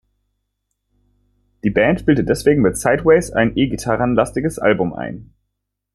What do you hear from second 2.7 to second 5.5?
"Sideways" ein E-Gitarren-lastiges Album ein.